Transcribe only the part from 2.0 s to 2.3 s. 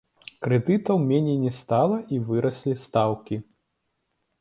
і